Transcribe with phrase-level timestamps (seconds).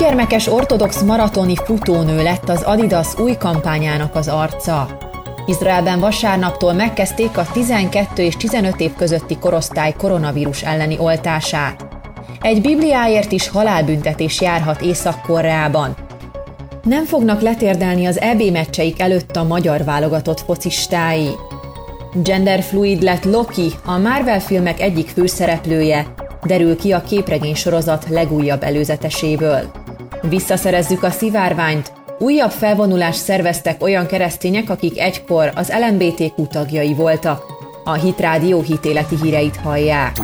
[0.00, 4.98] ötgyermekes ortodox maratoni futónő lett az Adidas új kampányának az arca.
[5.46, 11.86] Izraelben vasárnaptól megkezdték a 12 és 15 év közötti korosztály koronavírus elleni oltását.
[12.40, 15.96] Egy bibliáért is halálbüntetés járhat Észak-Koreában.
[16.82, 21.30] Nem fognak letérdelni az EB meccseik előtt a magyar válogatott focistái.
[22.22, 26.06] Genderfluid lett Loki, a Marvel filmek egyik főszereplője,
[26.42, 29.79] derül ki a képregény sorozat legújabb előzeteséből.
[30.22, 37.44] Visszaszerezzük a szivárványt, újabb felvonulást szerveztek olyan keresztények, akik egykor az LMBTQ tagjai voltak.
[37.84, 40.16] A Hitrádió hitéleti híreit hallják.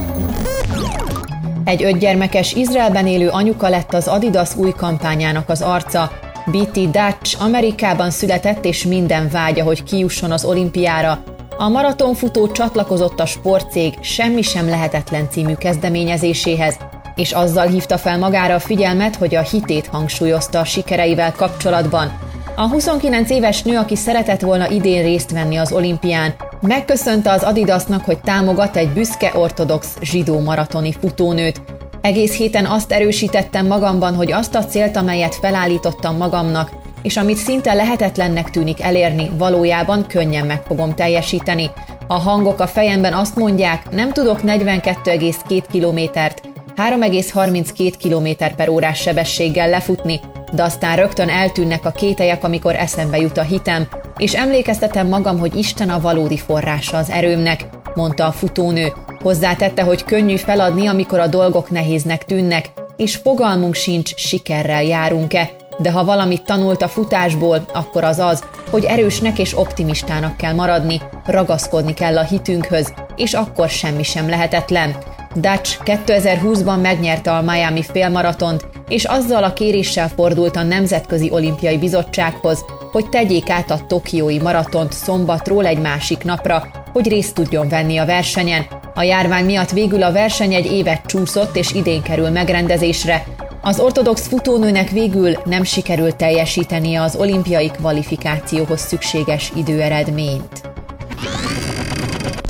[1.64, 6.10] Egy ötgyermekes Izraelben élő anyuka lett az Adidas új kampányának az arca.
[6.46, 11.22] BT Dutch Amerikában született, és minden vágya, hogy kijusson az olimpiára,
[11.58, 16.78] a maratonfutó csatlakozott a sportcég Semmi sem lehetetlen című kezdeményezéséhez,
[17.16, 22.18] és azzal hívta fel magára a figyelmet, hogy a hitét hangsúlyozta a sikereivel kapcsolatban.
[22.56, 28.04] A 29 éves nő, aki szeretett volna idén részt venni az olimpián, megköszönte az Adidasnak,
[28.04, 31.62] hogy támogat egy büszke ortodox zsidó maratoni futónőt.
[32.00, 36.70] Egész héten azt erősítettem magamban, hogy azt a célt, amelyet felállítottam magamnak,
[37.02, 41.70] és amit szinte lehetetlennek tűnik elérni, valójában könnyen meg fogom teljesíteni.
[42.06, 46.42] A hangok a fejemben azt mondják, nem tudok 42,2 kilométert,
[46.76, 50.20] 3,32 km per órás sebességgel lefutni,
[50.52, 55.56] de aztán rögtön eltűnnek a kételyek, amikor eszembe jut a hitem, és emlékeztetem magam, hogy
[55.56, 58.92] Isten a valódi forrása az erőmnek, mondta a futónő.
[59.22, 65.90] Hozzátette, hogy könnyű feladni, amikor a dolgok nehéznek tűnnek, és fogalmunk sincs, sikerrel járunk-e, de
[65.90, 71.94] ha valamit tanult a futásból, akkor az az, hogy erősnek és optimistának kell maradni, ragaszkodni
[71.94, 74.96] kell a hitünkhöz, és akkor semmi sem lehetetlen.
[75.36, 82.64] Dutch 2020-ban megnyerte a Miami félmaratont, és azzal a kéréssel fordult a Nemzetközi Olimpiai Bizottsághoz,
[82.92, 88.04] hogy tegyék át a Tokiói maratont szombatról egy másik napra, hogy részt tudjon venni a
[88.04, 88.66] versenyen.
[88.94, 93.24] A járvány miatt végül a verseny egy évet csúszott, és idén kerül megrendezésre,
[93.62, 100.75] az ortodox futónőnek végül nem sikerült teljesítenie az olimpiai kvalifikációhoz szükséges időeredményt.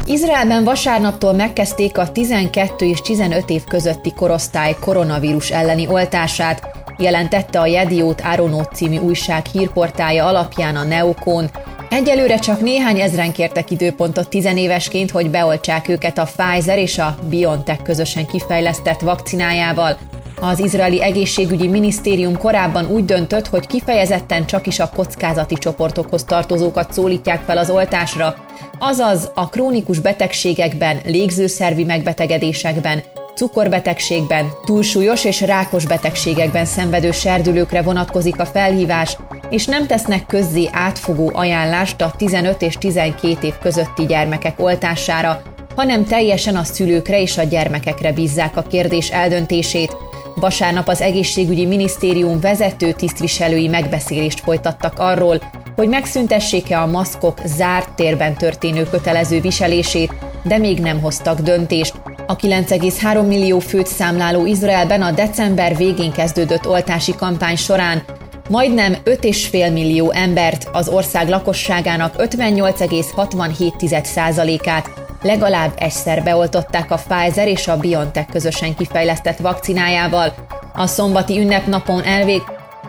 [0.09, 6.69] Izraelben vasárnaptól megkezdték a 12 és 15 év közötti korosztály koronavírus elleni oltását,
[6.99, 11.50] jelentette a Jediót Áronót című újság hírportája alapján a Neokon.
[11.91, 17.83] Egyelőre csak néhány ezren kértek időpontot tizenévesként, hogy beoltsák őket a Pfizer és a BioNTech
[17.83, 19.97] közösen kifejlesztett vakcinájával,
[20.41, 26.93] az izraeli egészségügyi minisztérium korábban úgy döntött, hogy kifejezetten csak is a kockázati csoportokhoz tartozókat
[26.93, 28.35] szólítják fel az oltásra,
[28.79, 33.03] azaz a krónikus betegségekben, légzőszervi megbetegedésekben,
[33.35, 39.17] cukorbetegségben, túlsúlyos és rákos betegségekben szenvedő serdülőkre vonatkozik a felhívás,
[39.51, 45.43] és nem tesznek közzé átfogó ajánlást a 15 és 12 év közötti gyermekek oltására,
[45.77, 49.97] hanem teljesen a szülőkre és a gyermekekre bízzák a kérdés eldöntését,
[50.41, 55.41] Vasárnap az egészségügyi minisztérium vezető tisztviselői megbeszélést folytattak arról,
[55.77, 61.95] hogy megszüntessék-e a maszkok zárt térben történő kötelező viselését, de még nem hoztak döntést.
[62.27, 68.03] A 9,3 millió főt számláló Izraelben a december végén kezdődött oltási kampány során
[68.49, 77.77] majdnem 5,5 millió embert, az ország lakosságának 58,67%-át legalább egyszer beoltották a Pfizer és a
[77.77, 80.34] BioNTech közösen kifejlesztett vakcinájával.
[80.75, 82.43] A szombati ünnepnapon elvég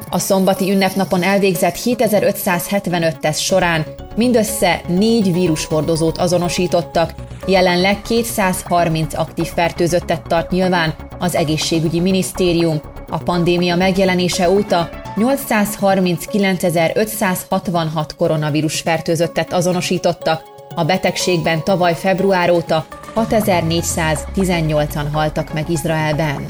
[0.10, 7.14] a szombati ünnepnapon elvégzett 7575 teszt során mindössze négy vírushordozót azonosítottak,
[7.48, 12.82] jelenleg 230 aktív fertőzöttet tart nyilván az egészségügyi minisztérium.
[13.10, 25.54] A pandémia megjelenése óta 839.566 koronavírus fertőzöttet azonosítottak, a betegségben tavaly február óta 6418-an haltak
[25.54, 26.46] meg Izraelben.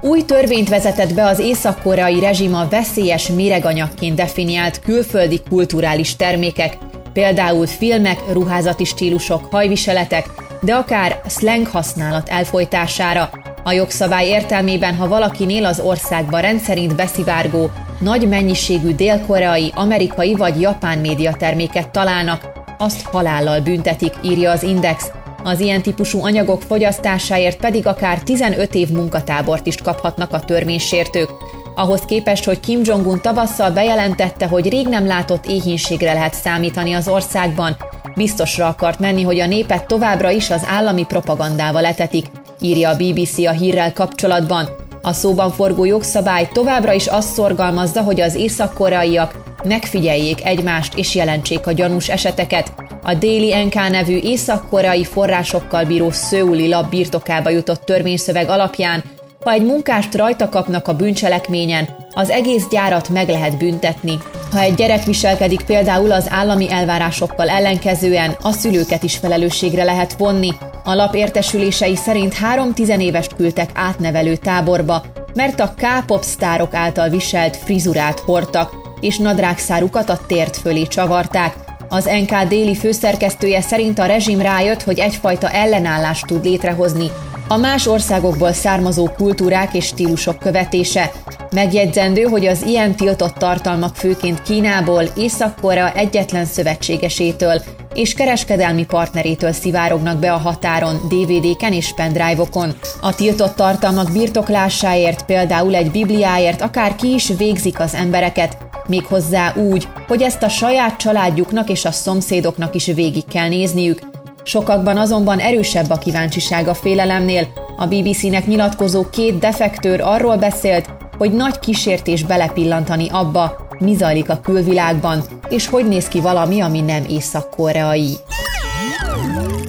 [0.00, 6.78] Új törvényt vezetett be az észak-koreai rezsim a veszélyes méreganyagként definiált külföldi kulturális termékek,
[7.12, 10.26] például filmek, ruházati stílusok, hajviseletek,
[10.60, 13.30] de akár slang használat elfolytására.
[13.64, 17.70] A jogszabály értelmében, ha valakinél az országba rendszerint beszivárgó,
[18.00, 25.10] nagy mennyiségű dél-koreai, amerikai vagy japán médiaterméket találnak, azt halállal büntetik, írja az Index.
[25.44, 31.30] Az ilyen típusú anyagok fogyasztásáért pedig akár 15 év munkatábort is kaphatnak a törvénysértők.
[31.74, 37.08] Ahhoz képest, hogy Kim Jong-un tavasszal bejelentette, hogy rég nem látott éhínségre lehet számítani az
[37.08, 37.76] országban,
[38.14, 42.26] biztosra akart menni, hogy a népet továbbra is az állami propagandával etetik,
[42.60, 44.68] írja a BBC a hírrel kapcsolatban.
[45.02, 51.66] A szóban forgó jogszabály továbbra is azt szorgalmazza, hogy az észak-koreaiak megfigyeljék egymást és jelentsék
[51.66, 52.72] a gyanús eseteket.
[53.02, 59.02] A Daily NK nevű észak-koreai forrásokkal bíró szőuli lap birtokába jutott törvényszöveg alapján,
[59.44, 64.18] ha egy munkást rajta kapnak a bűncselekményen, az egész gyárat meg lehet büntetni.
[64.52, 70.52] Ha egy gyerek viselkedik például az állami elvárásokkal ellenkezően, a szülőket is felelősségre lehet vonni.
[70.84, 75.02] A lap értesülései szerint három tizenévest küldtek átnevelő táborba,
[75.34, 81.54] mert a K-pop sztárok által viselt frizurát hordtak, és nadrágszárukat a tért fölé csavarták.
[81.88, 87.10] Az NK déli főszerkesztője szerint a rezsim rájött, hogy egyfajta ellenállást tud létrehozni
[87.52, 91.12] a más országokból származó kultúrák és stílusok követése.
[91.50, 97.62] Megjegyzendő, hogy az ilyen tiltott tartalmak főként Kínából, Észak-Korea egyetlen szövetségesétől
[97.94, 102.74] és kereskedelmi partnerétől szivárognak be a határon, DVD-ken és pendrive-okon.
[103.00, 108.56] A tiltott tartalmak birtoklásáért, például egy bibliáért akár ki is végzik az embereket,
[108.86, 114.09] méghozzá úgy, hogy ezt a saját családjuknak és a szomszédoknak is végig kell nézniük,
[114.42, 117.46] Sokakban azonban erősebb a kíváncsiság a félelemnél.
[117.76, 120.88] A BBC-nek nyilatkozó két defektőr arról beszélt,
[121.18, 126.80] hogy nagy kísértés belepillantani abba, mi zajlik a külvilágban, és hogy néz ki valami, ami
[126.80, 128.16] nem észak-koreai.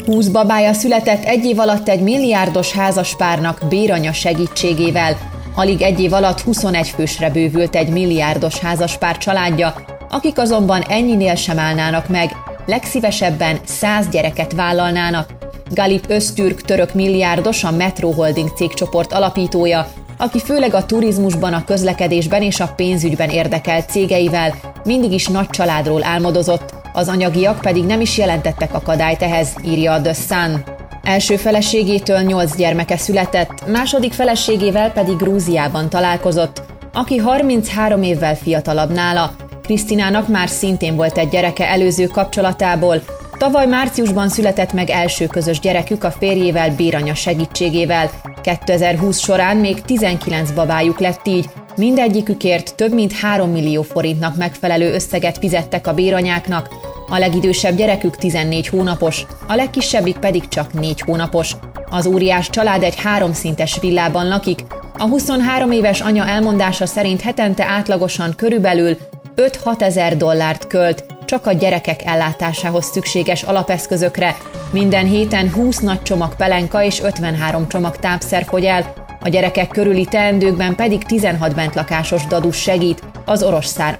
[0.05, 5.17] 20 babája született egy év alatt egy milliárdos házaspárnak béranya segítségével.
[5.55, 9.73] Alig egy év alatt 21 fősre bővült egy milliárdos házaspár családja,
[10.09, 12.31] akik azonban ennyinél sem állnának meg,
[12.65, 15.29] legszívesebben száz gyereket vállalnának.
[15.69, 19.87] Galip Öztürk török milliárdos, a Metro Holding cégcsoport alapítója,
[20.17, 24.53] aki főleg a turizmusban, a közlekedésben és a pénzügyben érdekelt cégeivel
[24.83, 30.01] mindig is nagy családról álmodozott, az anyagiak pedig nem is jelentettek akadályt ehhez, írja a
[30.01, 30.63] The Sun.
[31.03, 36.61] Első feleségétől nyolc gyermeke született, második feleségével pedig Grúziában találkozott,
[36.93, 39.31] aki 33 évvel fiatalabb nála,
[39.61, 43.01] Krisztinának már szintén volt egy gyereke előző kapcsolatából.
[43.37, 48.09] Tavaly márciusban született meg első közös gyerekük a férjével Béranya segítségével.
[48.41, 55.37] 2020 során még 19 babájuk lett így, mindegyikükért több mint 3 millió forintnak megfelelő összeget
[55.37, 56.69] fizettek a béranyáknak,
[57.09, 61.55] a legidősebb gyerekük 14 hónapos, a legkisebbik pedig csak 4 hónapos.
[61.89, 64.59] Az óriás család egy háromszintes villában lakik,
[64.97, 68.97] a 23 éves anya elmondása szerint hetente átlagosan körülbelül
[69.35, 74.35] 5-6 ezer dollárt költ csak a gyerekek ellátásához szükséges alapeszközökre.
[74.71, 78.93] Minden héten 20 nagy csomag pelenka és 53 csomag tápszer fogy el,
[79.23, 83.97] a gyerekek körüli teendőkben pedig 16 bentlakásos dadus segít az orosz, szár,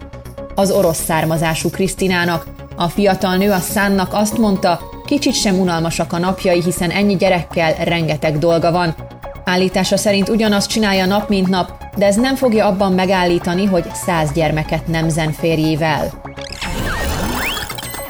[0.55, 2.45] az orosz származású Krisztinának.
[2.75, 7.73] A fiatal nő a szánnak azt mondta, kicsit sem unalmasak a napjai, hiszen ennyi gyerekkel
[7.73, 8.95] rengeteg dolga van.
[9.43, 14.31] Állítása szerint ugyanazt csinálja nap mint nap, de ez nem fogja abban megállítani, hogy száz
[14.31, 16.11] gyermeket nemzen férjével.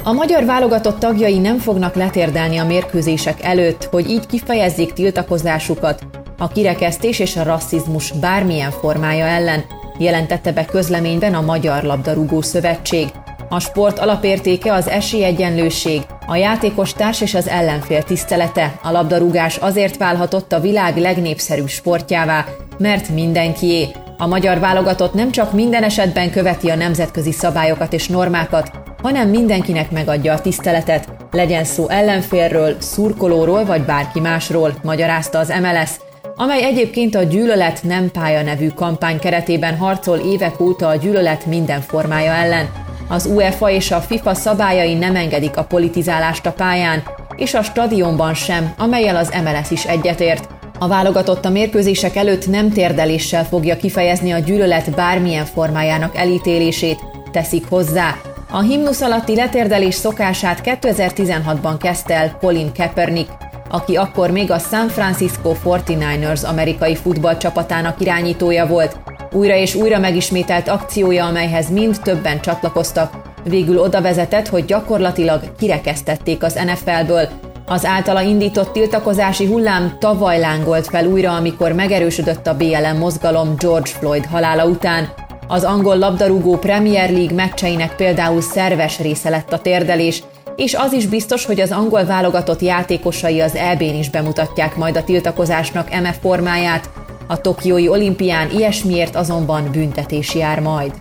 [0.04, 6.04] A magyar válogatott tagjai nem fognak letérdelni a mérkőzések előtt, hogy így kifejezzék tiltakozásukat
[6.38, 9.64] a kirekesztés és a rasszizmus bármilyen formája ellen,
[9.98, 13.08] jelentette be közleményben a Magyar Labdarúgó Szövetség.
[13.50, 18.80] A sport alapértéke az esélyegyenlőség, a játékos társ és az ellenfél tisztelete.
[18.84, 22.46] A labdarúgás azért válhatott a világ legnépszerűbb sportjává,
[22.82, 23.88] mert mindenkié.
[24.18, 28.72] A magyar válogatott nem csak minden esetben követi a nemzetközi szabályokat és normákat,
[29.02, 35.92] hanem mindenkinek megadja a tiszteletet, legyen szó ellenfélről, szurkolóról vagy bárki másról, magyarázta az MLS,
[36.36, 41.82] amely egyébként a Gyűlölet nem pálya nevű kampány keretében harcol évek óta a gyűlölet minden
[41.82, 42.70] formája ellen.
[43.10, 47.04] Az UEFA és a FIFA szabályai nem engedik a politizálást a pályán,
[47.36, 50.61] és a stadionban sem, amelyel az MLS is egyetért.
[50.82, 57.00] A válogatott a mérkőzések előtt nem térdeléssel fogja kifejezni a gyűlölet bármilyen formájának elítélését,
[57.32, 58.16] teszik hozzá.
[58.52, 63.32] A himnusz alatti letérdelés szokását 2016-ban kezdte el Colin Kaepernick,
[63.70, 69.00] aki akkor még a San Francisco 49ers amerikai futballcsapatának irányítója volt.
[69.32, 76.44] Újra és újra megismételt akciója, amelyhez mind többen csatlakoztak, végül oda vezetett, hogy gyakorlatilag kirekesztették
[76.44, 77.30] az NFL-ből,
[77.72, 83.90] az általa indított tiltakozási hullám tavaly lángolt fel újra, amikor megerősödött a BLM mozgalom George
[83.90, 85.10] Floyd halála után.
[85.48, 90.24] Az angol labdarúgó Premier League meccseinek például szerves része lett a térdelés,
[90.56, 95.04] és az is biztos, hogy az angol válogatott játékosai az EB-n is bemutatják majd a
[95.04, 96.90] tiltakozásnak MF formáját,
[97.28, 100.92] a Tokiói olimpián ilyesmiért azonban büntetés jár majd.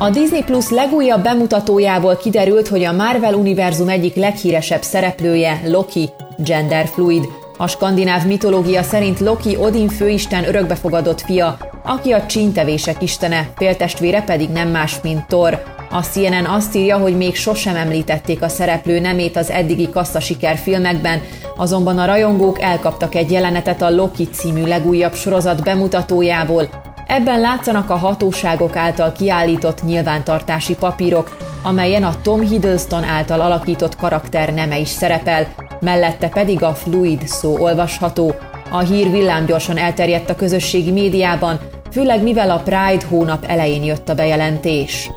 [0.00, 7.24] A Disney Plus legújabb bemutatójából kiderült, hogy a Marvel univerzum egyik leghíresebb szereplője, Loki, genderfluid.
[7.56, 14.48] A skandináv mitológia szerint Loki Odin főisten örökbefogadott fia, aki a csíntevések istene, féltestvére pedig
[14.48, 15.62] nem más, mint Thor.
[15.90, 20.20] A CNN azt írja, hogy még sosem említették a szereplő nemét az eddigi kassza
[20.56, 21.20] filmekben,
[21.56, 26.87] azonban a rajongók elkaptak egy jelenetet a Loki című legújabb sorozat bemutatójából.
[27.08, 34.54] Ebben látszanak a hatóságok által kiállított nyilvántartási papírok, amelyen a Tom Hiddleston által alakított karakter
[34.54, 35.46] neme is szerepel,
[35.80, 38.34] mellette pedig a fluid szó olvasható.
[38.70, 41.60] A hír villámgyorsan elterjedt a közösségi médiában,
[41.90, 45.10] főleg mivel a Pride hónap elején jött a bejelentés.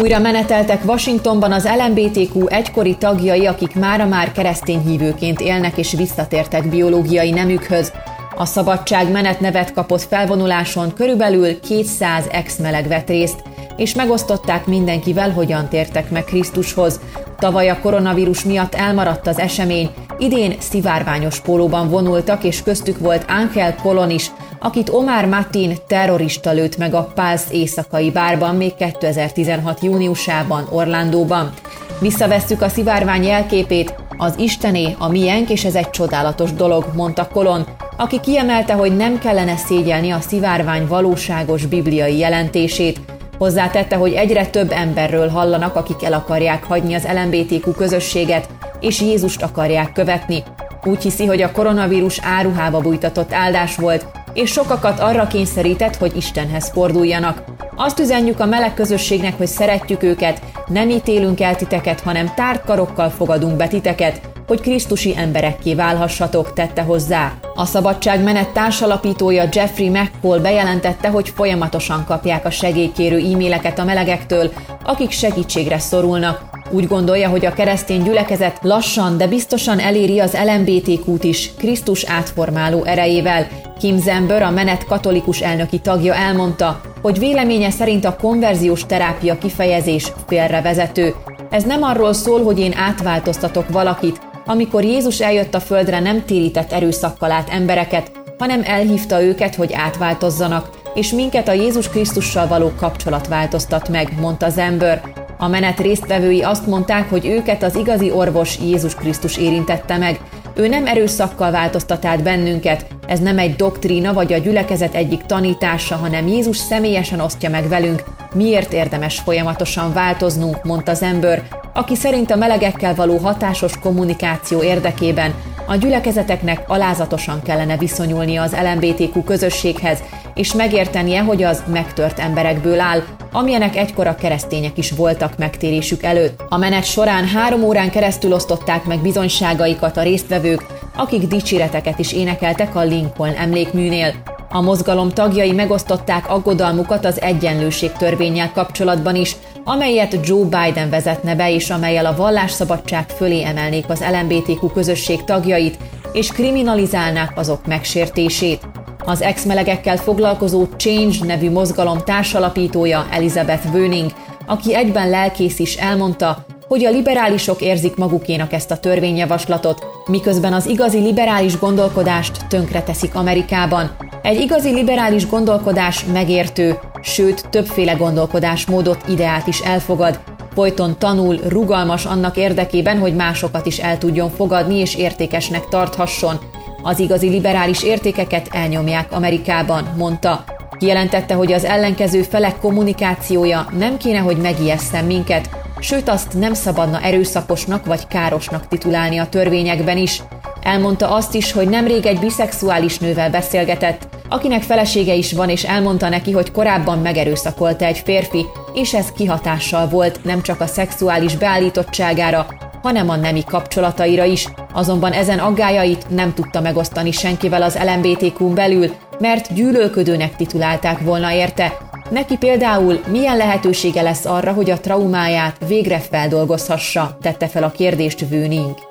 [0.00, 6.68] Újra meneteltek Washingtonban az LMBTQ egykori tagjai, akik mára már keresztény hívőként élnek és visszatértek
[6.68, 7.92] biológiai nemükhöz.
[8.40, 13.42] A Szabadság menet nevet kapott felvonuláson körülbelül 200 ex-meleg vett részt,
[13.76, 17.00] és megosztották mindenkivel, hogyan tértek meg Krisztushoz.
[17.38, 23.74] Tavaly a koronavírus miatt elmaradt az esemény, idén szivárványos pólóban vonultak, és köztük volt Ángel
[23.74, 29.82] Kolon is, akit Omar Matin terrorista lőtt meg a Pulse éjszakai bárban még 2016.
[29.82, 31.52] júniusában Orlandóban.
[32.00, 37.66] Visszavesszük a szivárvány jelképét, az Istené, a miénk, és ez egy csodálatos dolog, mondta Kolon,
[37.98, 43.00] aki kiemelte, hogy nem kellene szégyelni a szivárvány valóságos bibliai jelentését,
[43.38, 48.48] Hozzátette, hogy egyre több emberről hallanak, akik el akarják hagyni az LMBTQ közösséget,
[48.80, 50.42] és Jézust akarják követni.
[50.84, 56.70] Úgy hiszi, hogy a koronavírus áruhába bújtatott áldás volt, és sokakat arra kényszerített, hogy Istenhez
[56.70, 57.44] forduljanak.
[57.76, 63.10] Azt üzenjük a meleg közösségnek, hogy szeretjük őket, nem ítélünk el titeket, hanem tárt karokkal
[63.10, 67.32] fogadunk be titeket, hogy krisztusi emberekké válhassatok, tette hozzá.
[67.54, 74.52] A Szabadság menet társalapítója Jeffrey McCall bejelentette, hogy folyamatosan kapják a segélykérő e-maileket a melegektől,
[74.84, 76.42] akik segítségre szorulnak.
[76.70, 82.84] Úgy gondolja, hogy a keresztény gyülekezet lassan, de biztosan eléri az LMBTQ-t is Krisztus átformáló
[82.84, 83.46] erejével.
[83.78, 90.12] Kim Zember, a menet katolikus elnöki tagja elmondta, hogy véleménye szerint a konverziós terápia kifejezés
[90.26, 91.14] félrevezető.
[91.50, 96.72] Ez nem arról szól, hogy én átváltoztatok valakit, amikor Jézus eljött a földre, nem térített
[96.72, 103.28] erőszakkal át embereket, hanem elhívta őket, hogy átváltozzanak, és minket a Jézus Krisztussal való kapcsolat
[103.28, 105.02] változtat meg, mondta az ember.
[105.38, 110.20] A menet résztvevői azt mondták, hogy őket az igazi orvos Jézus Krisztus érintette meg.
[110.54, 115.96] Ő nem erőszakkal változtat át bennünket, ez nem egy doktrína vagy a gyülekezet egyik tanítása,
[115.96, 121.42] hanem Jézus személyesen osztja meg velünk, miért érdemes folyamatosan változnunk, mondta az ember,
[121.78, 125.34] aki szerint a melegekkel való hatásos kommunikáció érdekében
[125.66, 130.02] a gyülekezeteknek alázatosan kellene viszonyulnia az LMBTQ közösséghez,
[130.34, 136.42] és megértenie, hogy az megtört emberekből áll, amilyenek egykor keresztények is voltak megtérésük előtt.
[136.48, 140.66] A menet során három órán keresztül osztották meg bizonyságaikat a résztvevők,
[140.96, 144.37] akik dicséreteket is énekeltek a Lincoln emlékműnél.
[144.50, 151.52] A mozgalom tagjai megosztották aggodalmukat az egyenlőség törvényel kapcsolatban is, amelyet Joe Biden vezetne be,
[151.52, 155.78] és amelyel a vallásszabadság fölé emelnék az LMBTQ közösség tagjait,
[156.12, 158.60] és kriminalizálnák azok megsértését.
[159.04, 164.10] Az ex-melegekkel foglalkozó Change nevű mozgalom társalapítója Elizabeth Böning,
[164.46, 170.66] aki egyben lelkész is elmondta, hogy a liberálisok érzik magukénak ezt a törvényjavaslatot, miközben az
[170.66, 174.07] igazi liberális gondolkodást tönkreteszik Amerikában.
[174.28, 180.20] Egy igazi liberális gondolkodás megértő, sőt többféle gondolkodásmódot, ideát is elfogad,
[180.54, 186.38] folyton tanul, rugalmas annak érdekében, hogy másokat is el tudjon fogadni és értékesnek tarthasson.
[186.82, 190.44] Az igazi liberális értékeket elnyomják Amerikában, mondta.
[190.78, 195.48] Kijelentette, hogy az ellenkező felek kommunikációja nem kéne, hogy megijesszen minket,
[195.80, 200.22] sőt azt nem szabadna erőszakosnak vagy károsnak titulálni a törvényekben is.
[200.62, 206.08] Elmondta azt is, hogy nemrég egy biszexuális nővel beszélgetett, akinek felesége is van, és elmondta
[206.08, 212.46] neki, hogy korábban megerőszakolta egy férfi, és ez kihatással volt nem csak a szexuális beállítottságára,
[212.82, 218.94] hanem a nemi kapcsolataira is, azonban ezen aggájait nem tudta megosztani senkivel az LMBTQ-n belül,
[219.18, 221.76] mert gyűlölködőnek titulálták volna érte.
[222.10, 228.28] Neki például milyen lehetősége lesz arra, hogy a traumáját végre feldolgozhassa, tette fel a kérdést
[228.28, 228.87] Vőning.